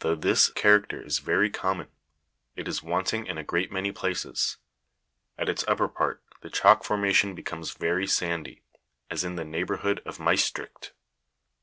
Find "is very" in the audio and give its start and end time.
1.00-1.48